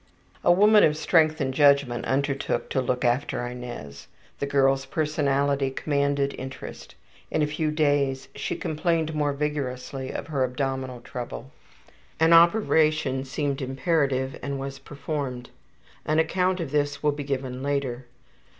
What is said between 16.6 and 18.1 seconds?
this will be given later.)